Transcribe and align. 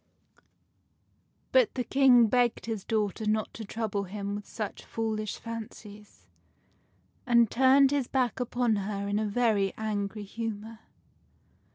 But 1.51 1.75
the 1.75 1.83
King 1.83 2.25
begged 2.25 2.65
his 2.65 2.83
daughter 2.83 3.27
not 3.27 3.53
to 3.53 3.63
trouble 3.63 4.05
him 4.05 4.33
with 4.33 4.47
such 4.47 4.83
foolish 4.83 5.37
fancies, 5.37 6.25
and 7.27 7.51
turned 7.51 7.91
his 7.91 8.07
back 8.07 8.39
upon 8.39 8.77
her 8.77 9.07
in 9.07 9.19
a 9.19 9.27
very 9.27 9.73
angry 9.77 10.23
humor. 10.23 10.79